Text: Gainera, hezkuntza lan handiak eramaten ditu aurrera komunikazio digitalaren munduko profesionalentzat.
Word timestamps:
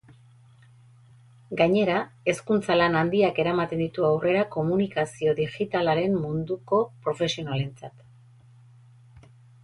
Gainera, 1.57 1.97
hezkuntza 2.31 2.77
lan 2.79 2.95
handiak 3.01 3.41
eramaten 3.43 3.83
ditu 3.83 4.07
aurrera 4.07 4.45
komunikazio 4.55 5.35
digitalaren 5.41 6.15
munduko 6.23 6.79
profesionalentzat. 7.09 8.01